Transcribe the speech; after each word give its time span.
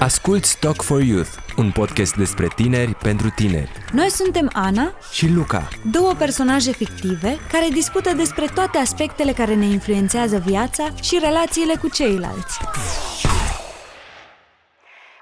Asculți 0.00 0.58
Talk 0.58 0.82
for 0.82 1.00
Youth, 1.00 1.30
un 1.56 1.70
podcast 1.72 2.16
despre 2.16 2.46
tineri 2.54 2.94
pentru 2.94 3.28
tineri. 3.34 3.70
Noi 3.92 4.10
suntem 4.10 4.50
Ana 4.52 4.92
și 5.12 5.26
Luca, 5.36 5.68
două 5.92 6.12
personaje 6.14 6.72
fictive 6.72 7.38
care 7.52 7.68
discută 7.68 8.14
despre 8.14 8.46
toate 8.54 8.78
aspectele 8.78 9.32
care 9.32 9.54
ne 9.54 9.64
influențează 9.64 10.38
viața 10.38 10.84
și 11.02 11.18
relațiile 11.18 11.74
cu 11.80 11.88
ceilalți. 11.88 12.58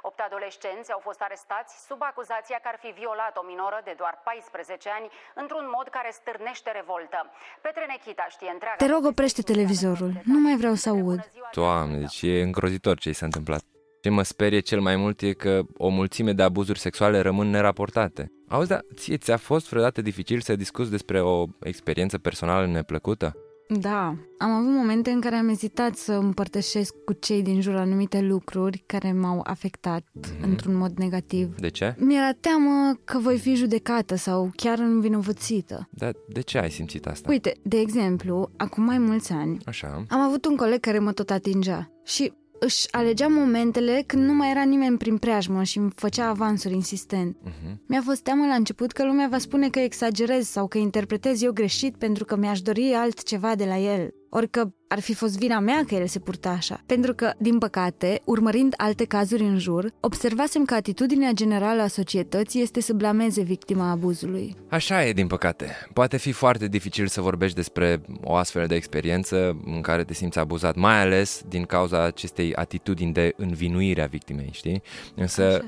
Opt 0.09 0.21
adolescenți 0.29 0.93
au 0.93 1.01
fost 1.09 1.21
arestați 1.29 1.73
sub 1.89 2.01
acuzația 2.11 2.59
că 2.63 2.69
ar 2.73 2.79
fi 2.85 2.91
violat 3.01 3.35
o 3.41 3.45
minoră 3.53 3.79
de 3.85 3.95
doar 4.03 4.15
14 4.25 4.89
ani 4.99 5.09
într-un 5.35 5.67
mod 5.77 5.87
care 5.97 6.11
stârnește 6.19 6.71
revoltă. 6.81 7.19
Petre 7.65 7.85
Nechita 7.93 8.27
știe 8.35 8.51
întreaga... 8.53 8.77
Te 8.83 8.93
rog, 8.95 9.03
oprește 9.13 9.43
televizorul. 9.43 10.13
Nu 10.33 10.39
mai 10.47 10.57
vreau 10.61 10.75
să 10.83 10.89
aud. 10.89 11.21
Doamne, 11.53 11.97
deci 11.99 12.23
e 12.23 12.43
îngrozitor 12.49 12.97
ce 12.99 13.09
i 13.09 13.19
s-a 13.21 13.27
întâmplat. 13.33 13.63
Ce 14.05 14.11
mă 14.11 14.23
sperie 14.23 14.61
cel 14.61 14.81
mai 14.81 14.97
mult 14.97 15.21
e 15.21 15.33
că 15.33 15.63
o 15.77 15.89
mulțime 15.89 16.33
de 16.33 16.43
abuzuri 16.43 16.79
sexuale 16.79 17.21
rămân 17.21 17.51
neraportate. 17.51 18.33
Auzi, 18.49 18.69
dar 18.69 18.85
ție 18.95 19.17
ți-a 19.17 19.37
fost 19.37 19.69
vreodată 19.69 20.03
dificil 20.03 20.41
să 20.41 20.57
discuți 20.57 20.91
despre 20.91 21.21
o 21.21 21.45
experiență 21.63 22.19
personală 22.19 22.67
neplăcută? 22.67 23.37
Da, 23.69 24.17
am 24.39 24.51
avut 24.51 24.71
momente 24.71 25.11
în 25.11 25.21
care 25.21 25.35
am 25.35 25.49
ezitat 25.49 25.95
să 25.95 26.13
împărtășesc 26.13 26.95
cu 27.05 27.13
cei 27.13 27.43
din 27.43 27.61
jur 27.61 27.75
anumite 27.75 28.21
lucruri 28.21 28.83
care 28.87 29.13
m-au 29.13 29.41
afectat 29.45 30.03
mm-hmm. 30.03 30.43
într-un 30.43 30.75
mod 30.75 30.99
negativ. 30.99 31.55
De 31.55 31.69
ce? 31.69 31.95
Mi-era 31.99 32.33
teamă 32.41 32.99
că 33.05 33.19
voi 33.19 33.39
fi 33.39 33.55
judecată 33.55 34.15
sau 34.15 34.51
chiar 34.57 34.79
învinovățită. 34.79 35.89
Dar 35.91 36.13
de 36.29 36.41
ce 36.41 36.59
ai 36.59 36.71
simțit 36.71 37.07
asta? 37.07 37.31
Uite, 37.31 37.57
de 37.63 37.79
exemplu, 37.79 38.51
acum 38.57 38.85
mai 38.85 38.99
mulți 38.99 39.33
ani, 39.33 39.59
Așa. 39.65 40.05
am 40.09 40.21
avut 40.21 40.45
un 40.45 40.57
coleg 40.57 40.81
care 40.81 40.99
mă 40.99 41.13
tot 41.13 41.31
atingea 41.31 41.93
și 42.05 42.33
își 42.65 42.87
alegea 42.91 43.29
momentele 43.29 44.03
când 44.07 44.23
nu 44.27 44.35
mai 44.35 44.51
era 44.51 44.63
nimeni 44.63 44.97
prin 44.97 45.19
preajmă 45.19 45.63
și 45.63 45.79
îmi 45.79 45.93
făcea 45.95 46.29
avansuri 46.29 46.75
insistent. 46.75 47.37
Uh-huh. 47.37 47.75
Mi-a 47.87 48.03
fost 48.05 48.23
teamă 48.23 48.47
la 48.47 48.55
început 48.55 48.93
că 48.93 49.05
lumea 49.05 49.29
va 49.31 49.39
spune 49.39 49.69
că 49.69 49.79
exagerez 49.79 50.47
sau 50.47 50.67
că 50.67 50.79
interpretez 50.79 51.43
eu 51.43 51.53
greșit 51.53 51.97
pentru 51.97 52.25
că 52.25 52.37
mi-aș 52.37 52.61
dori 52.61 52.93
altceva 52.93 53.55
de 53.55 53.65
la 53.65 53.79
el 53.79 54.15
ori 54.37 54.51
că 54.51 54.73
ar 54.89 55.01
fi 55.01 55.15
fost 55.15 55.39
vina 55.39 55.59
mea 55.59 55.85
că 55.87 55.95
el 55.95 56.07
se 56.07 56.19
purta 56.19 56.51
așa. 56.51 56.81
Pentru 56.87 57.15
că, 57.15 57.33
din 57.39 57.59
păcate, 57.59 58.21
urmărind 58.25 58.75
alte 58.77 59.05
cazuri 59.05 59.43
în 59.43 59.59
jur, 59.59 59.91
observasem 60.01 60.65
că 60.65 60.75
atitudinea 60.75 61.33
generală 61.33 61.83
a 61.83 61.87
societății 61.87 62.63
este 62.63 62.81
să 62.81 62.93
blameze 62.93 63.43
victima 63.43 63.91
abuzului. 63.91 64.57
Așa 64.69 65.07
e, 65.07 65.13
din 65.13 65.27
păcate. 65.27 65.67
Poate 65.93 66.17
fi 66.17 66.33
foarte 66.33 66.67
dificil 66.67 67.07
să 67.07 67.21
vorbești 67.21 67.57
despre 67.57 68.01
o 68.23 68.35
astfel 68.35 68.67
de 68.67 68.75
experiență 68.75 69.61
în 69.65 69.81
care 69.81 70.05
te 70.05 70.15
simți 70.15 70.39
abuzat, 70.39 70.75
mai 70.75 71.01
ales 71.01 71.43
din 71.49 71.65
cauza 71.65 72.03
acestei 72.03 72.55
atitudini 72.55 73.13
de 73.13 73.35
învinuire 73.37 74.03
a 74.03 74.07
victimei, 74.07 74.51
știi? 74.53 74.83
Însă 75.15 75.65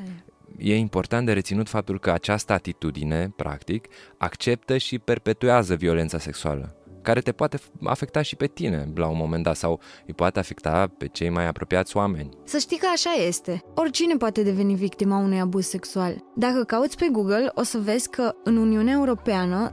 e. 0.59 0.73
e 0.73 0.77
important 0.77 1.27
de 1.27 1.33
reținut 1.33 1.69
faptul 1.69 1.99
că 1.99 2.11
această 2.11 2.53
atitudine, 2.53 3.33
practic, 3.37 3.87
acceptă 4.17 4.77
și 4.77 4.99
perpetuează 4.99 5.75
violența 5.75 6.19
sexuală 6.19 6.77
care 7.07 7.21
te 7.21 7.33
poate 7.33 7.59
afecta 7.85 8.23
și 8.23 8.37
pe 8.37 8.47
tine 8.47 8.89
la 8.95 9.07
un 9.09 9.17
moment 9.17 9.43
dat 9.43 9.57
sau 9.57 9.81
îi 10.07 10.15
poate 10.15 10.39
afecta 10.39 10.93
pe 10.99 11.07
cei 11.07 11.29
mai 11.29 11.47
apropiați 11.47 11.97
oameni. 11.97 12.29
Să 12.45 12.59
știi 12.59 12.77
că 12.77 12.87
așa 12.93 13.11
este. 13.27 13.63
Oricine 13.75 14.17
poate 14.17 14.43
deveni 14.43 14.75
victima 14.75 15.19
unui 15.19 15.41
abuz 15.41 15.67
sexual. 15.67 16.25
Dacă 16.35 16.65
cauți 16.65 16.97
pe 16.97 17.09
Google, 17.13 17.51
o 17.55 17.63
să 17.63 17.79
vezi 17.79 18.11
că 18.11 18.35
în 18.45 18.57
Uniunea 18.57 18.95
Europeană 18.95 19.73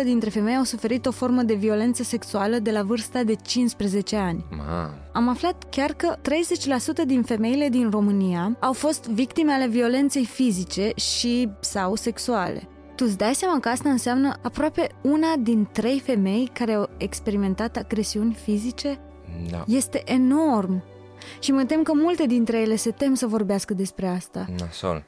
11% 0.00 0.02
dintre 0.04 0.30
femei 0.30 0.56
au 0.56 0.62
suferit 0.64 1.06
o 1.06 1.10
formă 1.10 1.42
de 1.42 1.54
violență 1.54 2.02
sexuală 2.02 2.58
de 2.58 2.70
la 2.70 2.82
vârsta 2.82 3.22
de 3.22 3.34
15 3.34 4.16
ani. 4.16 4.44
Ma. 4.56 4.94
Am 5.12 5.28
aflat 5.28 5.64
chiar 5.70 5.92
că 5.92 6.16
30% 7.02 7.06
din 7.06 7.22
femeile 7.22 7.68
din 7.68 7.90
România 7.90 8.56
au 8.60 8.72
fost 8.72 9.08
victime 9.08 9.52
ale 9.52 9.66
violenței 9.66 10.24
fizice 10.24 10.92
și 10.94 11.48
sau 11.60 11.94
sexuale. 11.94 12.68
Tu 13.00 13.06
îți 13.06 13.18
dai 13.18 13.34
seama 13.34 13.60
că 13.60 13.68
asta 13.68 13.88
înseamnă 13.88 14.38
aproape 14.42 14.86
una 15.02 15.36
din 15.38 15.68
trei 15.72 16.00
femei 16.00 16.50
care 16.52 16.72
au 16.72 16.90
experimentat 16.96 17.76
agresiuni 17.76 18.34
fizice? 18.34 18.98
Da. 19.50 19.64
Este 19.66 20.02
enorm. 20.04 20.82
Și 21.38 21.52
mă 21.52 21.64
tem 21.64 21.82
că 21.82 21.92
multe 21.94 22.26
dintre 22.26 22.60
ele 22.60 22.76
se 22.76 22.90
tem 22.90 23.14
să 23.14 23.26
vorbească 23.26 23.74
despre 23.74 24.06
asta. 24.06 24.46
Nasol. 24.58 25.04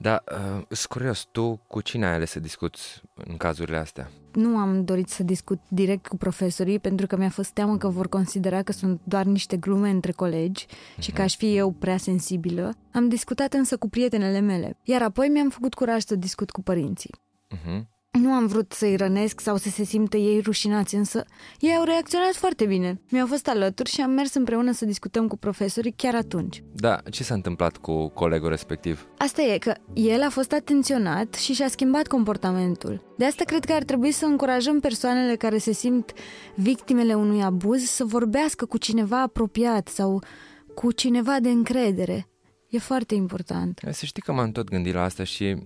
Da, 0.00 0.22
uh, 0.32 0.62
sunt 0.68 0.86
curios, 0.88 1.28
tu 1.32 1.60
cu 1.66 1.80
cine 1.80 2.06
ai 2.06 2.14
ales 2.14 2.30
să 2.30 2.40
discuți 2.40 3.02
în 3.14 3.36
cazurile 3.36 3.76
astea? 3.76 4.10
Nu 4.32 4.56
am 4.56 4.84
dorit 4.84 5.08
să 5.08 5.22
discut 5.22 5.58
direct 5.68 6.06
cu 6.06 6.16
profesorii 6.16 6.78
pentru 6.78 7.06
că 7.06 7.16
mi-a 7.16 7.28
fost 7.28 7.50
teamă 7.50 7.76
că 7.76 7.88
vor 7.88 8.08
considera 8.08 8.62
că 8.62 8.72
sunt 8.72 9.00
doar 9.04 9.24
niște 9.24 9.56
glume 9.56 9.90
între 9.90 10.12
colegi 10.12 10.66
uh-huh. 10.66 10.98
și 10.98 11.12
că 11.12 11.22
aș 11.22 11.36
fi 11.36 11.56
eu 11.56 11.70
prea 11.70 11.96
sensibilă. 11.96 12.74
Am 12.92 13.08
discutat 13.08 13.52
însă 13.52 13.76
cu 13.76 13.88
prietenele 13.88 14.40
mele, 14.40 14.76
iar 14.82 15.02
apoi 15.02 15.28
mi-am 15.28 15.48
făcut 15.48 15.74
curaj 15.74 16.02
să 16.02 16.14
discut 16.14 16.50
cu 16.50 16.62
părinții. 16.62 17.14
Uh-huh. 17.56 17.97
Nu 18.10 18.32
am 18.32 18.46
vrut 18.46 18.72
să-i 18.72 18.96
rănesc 18.96 19.40
sau 19.40 19.56
să 19.56 19.68
se 19.68 19.84
simtă 19.84 20.16
ei 20.16 20.40
rușinați, 20.40 20.94
însă 20.94 21.24
ei 21.58 21.74
au 21.74 21.84
reacționat 21.84 22.32
foarte 22.34 22.64
bine. 22.64 23.00
Mi-au 23.10 23.26
fost 23.26 23.48
alături 23.48 23.90
și 23.90 24.00
am 24.00 24.10
mers 24.10 24.34
împreună 24.34 24.72
să 24.72 24.84
discutăm 24.84 25.26
cu 25.26 25.36
profesorii 25.36 25.94
chiar 25.96 26.14
atunci. 26.14 26.62
Da, 26.72 27.00
ce 27.10 27.22
s-a 27.22 27.34
întâmplat 27.34 27.76
cu 27.76 28.08
colegul 28.08 28.48
respectiv? 28.48 29.08
Asta 29.18 29.42
e 29.42 29.58
că 29.58 29.74
el 29.94 30.22
a 30.22 30.30
fost 30.30 30.52
atenționat 30.52 31.34
și 31.34 31.52
și-a 31.52 31.68
schimbat 31.68 32.06
comportamentul. 32.06 33.14
De 33.16 33.24
asta 33.24 33.44
cred 33.44 33.64
că 33.64 33.72
ar 33.72 33.82
trebui 33.82 34.10
să 34.10 34.24
încurajăm 34.24 34.80
persoanele 34.80 35.36
care 35.36 35.58
se 35.58 35.72
simt 35.72 36.12
victimele 36.54 37.14
unui 37.14 37.42
abuz 37.42 37.82
să 37.82 38.04
vorbească 38.04 38.64
cu 38.64 38.78
cineva 38.78 39.22
apropiat 39.22 39.88
sau 39.88 40.22
cu 40.74 40.92
cineva 40.92 41.36
de 41.40 41.48
încredere. 41.48 42.28
E 42.68 42.78
foarte 42.78 43.14
important. 43.14 43.80
Să 43.90 44.06
știi 44.06 44.22
că 44.22 44.32
m-am 44.32 44.52
tot 44.52 44.68
gândit 44.68 44.94
la 44.94 45.02
asta 45.02 45.24
și 45.24 45.56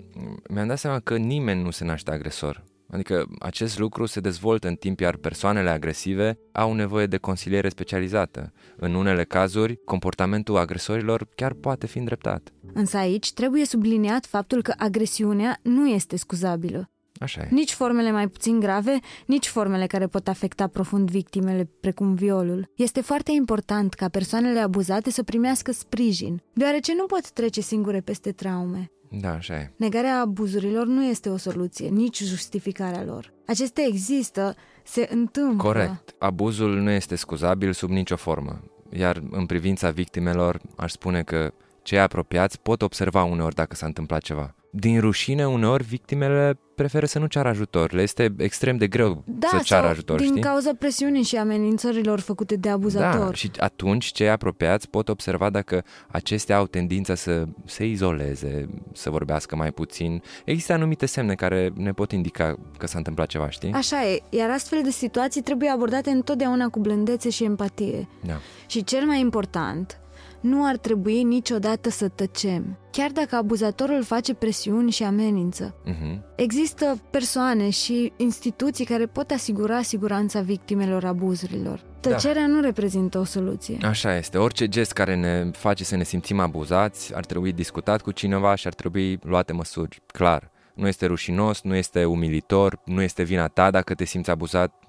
mi-am 0.48 0.66
dat 0.66 0.78
seama 0.78 1.00
că 1.00 1.16
nimeni 1.16 1.62
nu 1.62 1.70
se 1.70 1.84
naște 1.84 2.10
agresor. 2.10 2.64
Adică 2.90 3.26
acest 3.38 3.78
lucru 3.78 4.06
se 4.06 4.20
dezvoltă 4.20 4.68
în 4.68 4.74
timp, 4.74 5.00
iar 5.00 5.16
persoanele 5.16 5.70
agresive 5.70 6.38
au 6.52 6.72
nevoie 6.72 7.06
de 7.06 7.16
consiliere 7.16 7.68
specializată. 7.68 8.52
În 8.76 8.94
unele 8.94 9.24
cazuri, 9.24 9.80
comportamentul 9.84 10.56
agresorilor 10.56 11.28
chiar 11.34 11.52
poate 11.52 11.86
fi 11.86 11.98
îndreptat. 11.98 12.52
Însă 12.72 12.96
aici 12.96 13.32
trebuie 13.32 13.64
subliniat 13.64 14.26
faptul 14.26 14.62
că 14.62 14.74
agresiunea 14.76 15.58
nu 15.62 15.88
este 15.88 16.16
scuzabilă. 16.16 16.90
Așa 17.22 17.40
e. 17.40 17.48
Nici 17.50 17.72
formele 17.72 18.10
mai 18.10 18.28
puțin 18.28 18.60
grave, 18.60 18.98
nici 19.26 19.48
formele 19.48 19.86
care 19.86 20.06
pot 20.06 20.28
afecta 20.28 20.66
profund 20.66 21.10
victimele, 21.10 21.68
precum 21.80 22.14
violul. 22.14 22.70
Este 22.76 23.00
foarte 23.00 23.32
important 23.32 23.94
ca 23.94 24.08
persoanele 24.08 24.58
abuzate 24.60 25.10
să 25.10 25.22
primească 25.22 25.72
sprijin, 25.72 26.42
deoarece 26.52 26.94
nu 26.94 27.06
pot 27.06 27.30
trece 27.30 27.60
singure 27.60 28.00
peste 28.00 28.32
traume. 28.32 28.90
Da, 29.20 29.32
așa 29.32 29.54
e. 29.54 29.72
Negarea 29.76 30.20
abuzurilor 30.20 30.86
nu 30.86 31.04
este 31.04 31.28
o 31.28 31.36
soluție, 31.36 31.88
nici 31.88 32.22
justificarea 32.22 33.04
lor. 33.04 33.32
Acestea 33.46 33.84
există, 33.86 34.54
se 34.84 35.08
întâmplă. 35.12 35.62
Corect. 35.62 36.14
Abuzul 36.18 36.80
nu 36.80 36.90
este 36.90 37.14
scuzabil 37.14 37.72
sub 37.72 37.90
nicio 37.90 38.16
formă. 38.16 38.60
Iar 38.90 39.22
în 39.30 39.46
privința 39.46 39.90
victimelor, 39.90 40.60
aș 40.76 40.92
spune 40.92 41.22
că 41.22 41.52
cei 41.82 41.98
apropiați 41.98 42.60
pot 42.60 42.82
observa 42.82 43.24
uneori 43.24 43.54
dacă 43.54 43.74
s-a 43.74 43.86
întâmplat 43.86 44.22
ceva. 44.22 44.54
Din 44.74 45.00
rușine, 45.00 45.46
uneori, 45.46 45.84
victimele 45.84 46.58
preferă 46.74 47.06
să 47.06 47.18
nu 47.18 47.26
ceară 47.26 47.48
ajutor. 47.48 47.92
Le 47.92 48.02
este 48.02 48.34
extrem 48.38 48.76
de 48.76 48.86
greu 48.86 49.22
da, 49.26 49.48
să 49.50 49.60
ceară 49.64 49.86
ajutor, 49.86 50.18
din 50.18 50.26
știi? 50.26 50.40
cauza 50.40 50.70
presiunii 50.78 51.22
și 51.22 51.36
amenințărilor 51.36 52.20
făcute 52.20 52.56
de 52.56 52.68
abuzator. 52.68 53.26
Da, 53.26 53.32
și 53.32 53.50
atunci 53.58 54.04
cei 54.04 54.28
apropiați 54.28 54.88
pot 54.88 55.08
observa 55.08 55.50
dacă 55.50 55.84
acestea 56.08 56.56
au 56.56 56.66
tendința 56.66 57.14
să 57.14 57.44
se 57.64 57.86
izoleze, 57.86 58.68
să 58.92 59.10
vorbească 59.10 59.56
mai 59.56 59.70
puțin. 59.70 60.22
Există 60.44 60.72
anumite 60.72 61.06
semne 61.06 61.34
care 61.34 61.72
ne 61.74 61.92
pot 61.92 62.12
indica 62.12 62.58
că 62.78 62.86
s-a 62.86 62.98
întâmplat 62.98 63.26
ceva, 63.26 63.50
știi? 63.50 63.72
Așa 63.72 64.06
e, 64.06 64.22
iar 64.30 64.50
astfel 64.50 64.82
de 64.82 64.90
situații 64.90 65.42
trebuie 65.42 65.68
abordate 65.68 66.10
întotdeauna 66.10 66.68
cu 66.68 66.80
blândețe 66.80 67.30
și 67.30 67.44
empatie. 67.44 68.08
Da. 68.26 68.34
Și 68.66 68.84
cel 68.84 69.04
mai 69.04 69.20
important, 69.20 70.01
nu 70.42 70.66
ar 70.66 70.76
trebui 70.76 71.22
niciodată 71.22 71.90
să 71.90 72.08
tăcem, 72.08 72.78
chiar 72.90 73.10
dacă 73.10 73.36
abuzatorul 73.36 74.02
face 74.02 74.34
presiuni 74.34 74.90
și 74.90 75.02
amenință. 75.02 75.74
Uh-huh. 75.86 76.18
Există 76.36 77.00
persoane 77.10 77.70
și 77.70 78.12
instituții 78.16 78.84
care 78.84 79.06
pot 79.06 79.30
asigura 79.30 79.82
siguranța 79.82 80.40
victimelor 80.40 81.04
abuzurilor. 81.04 81.82
Tăcerea 82.00 82.46
da. 82.46 82.52
nu 82.52 82.60
reprezintă 82.60 83.18
o 83.18 83.24
soluție. 83.24 83.78
Așa 83.82 84.16
este. 84.16 84.38
Orice 84.38 84.68
gest 84.68 84.92
care 84.92 85.14
ne 85.14 85.50
face 85.52 85.84
să 85.84 85.96
ne 85.96 86.04
simțim 86.04 86.40
abuzați 86.40 87.14
ar 87.14 87.24
trebui 87.24 87.52
discutat 87.52 88.02
cu 88.02 88.10
cineva 88.10 88.54
și 88.54 88.66
ar 88.66 88.74
trebui 88.74 89.18
luate 89.22 89.52
măsuri, 89.52 90.02
clar 90.06 90.51
nu 90.74 90.86
este 90.86 91.06
rușinos, 91.06 91.60
nu 91.62 91.74
este 91.74 92.04
umilitor, 92.04 92.80
nu 92.84 93.02
este 93.02 93.22
vina 93.22 93.48
ta 93.48 93.70
dacă 93.70 93.94
te 93.94 94.04
simți 94.04 94.30
abuzat, 94.30 94.84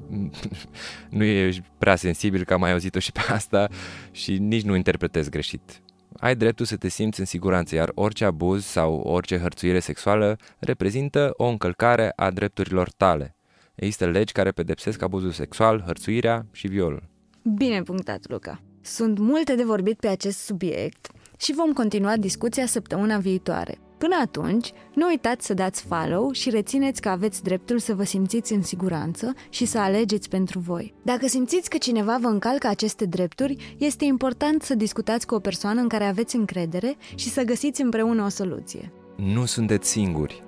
nu 1.10 1.24
ești 1.24 1.64
prea 1.78 1.96
sensibil, 1.96 2.44
că 2.44 2.54
am 2.54 2.60
mai 2.60 2.72
auzit-o 2.72 3.00
și 3.00 3.12
pe 3.12 3.22
asta 3.30 3.70
și 4.12 4.38
nici 4.38 4.64
nu 4.64 4.76
interpretezi 4.76 5.30
greșit. 5.30 5.82
Ai 6.18 6.36
dreptul 6.36 6.66
să 6.66 6.76
te 6.76 6.88
simți 6.88 7.20
în 7.20 7.26
siguranță, 7.26 7.76
iar 7.76 7.92
orice 7.94 8.26
abuz 8.26 8.66
sau 8.66 8.96
orice 8.96 9.38
hărțuire 9.38 9.80
sexuală 9.80 10.38
reprezintă 10.60 11.34
o 11.38 11.46
încălcare 11.46 12.14
a 12.16 12.30
drepturilor 12.30 12.92
tale. 12.92 13.36
Există 13.76 14.06
legi 14.06 14.34
care 14.34 14.52
pedepsesc 14.52 15.02
abuzul 15.02 15.32
sexual, 15.32 15.84
hărțuirea 15.86 16.46
și 16.52 16.68
violul. 16.68 17.10
Bine 17.56 17.82
punctat, 17.82 18.30
Luca. 18.30 18.62
Sunt 18.82 19.20
multe 19.20 19.56
de 19.56 19.64
vorbit 19.64 20.00
pe 20.00 20.08
acest 20.08 20.40
subiect 20.40 21.12
și 21.40 21.54
vom 21.54 21.74
continua 21.74 22.18
discuția 22.18 22.66
săptămâna 22.66 23.18
viitoare. 23.18 23.78
Până 23.98 24.16
atunci, 24.22 24.72
nu 24.94 25.08
uitați 25.08 25.46
să 25.46 25.54
dați 25.54 25.84
follow 25.84 26.32
și 26.32 26.50
rețineți 26.50 27.02
că 27.02 27.10
aveți 27.10 27.44
dreptul 27.44 27.80
să 27.80 27.94
vă 27.94 28.04
simțiți 28.04 28.54
în 28.54 28.62
siguranță 28.62 29.34
și 29.50 29.66
să 29.66 29.80
alegeți 29.80 30.30
pentru 30.30 30.60
voi. 30.60 30.94
Dacă 31.04 31.28
simțiți 31.28 31.70
că 31.70 31.78
cineva 31.78 32.18
vă 32.22 32.28
încalcă 32.28 32.68
aceste 32.68 33.06
drepturi, 33.06 33.76
este 33.78 34.06
important 34.06 34.62
să 34.62 34.76
discutați 34.76 35.28
cu 35.28 35.36
o 35.36 35.40
persoană 35.40 35.82
în 35.82 35.88
care 35.88 36.04
aveți 36.04 36.36
încredere 36.36 36.96
și 37.16 37.30
să 37.30 37.44
găsiți 37.44 37.82
împreună 37.82 38.24
o 38.24 38.30
soluție. 38.30 38.92
Nu 39.16 39.46
sunteți 39.46 39.90
singuri. 39.90 40.44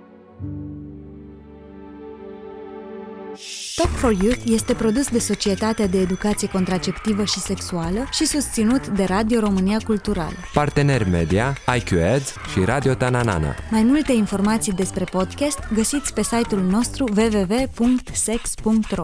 Talk 3.76 3.96
for 3.96 4.12
Youth 4.12 4.42
este 4.46 4.74
produs 4.74 5.08
de 5.10 5.20
Societatea 5.20 5.88
de 5.88 6.00
Educație 6.00 6.48
Contraceptivă 6.48 7.24
și 7.24 7.40
Sexuală 7.40 8.08
și 8.12 8.26
susținut 8.26 8.88
de 8.88 9.04
Radio 9.04 9.40
România 9.40 9.78
Culturală. 9.86 10.36
Partener 10.54 11.08
media, 11.10 11.58
IQ 11.78 11.92
Ads 12.14 12.34
și 12.52 12.64
Radio 12.64 12.94
Tananana. 12.94 13.56
Mai 13.72 13.84
multe 13.84 14.12
informații 14.12 14.74
despre 14.74 15.04
podcast 15.04 15.60
găsiți 15.74 16.14
pe 16.14 16.24
site-ul 16.24 16.62
nostru 16.62 17.06
www.sex.ro. 17.16 19.04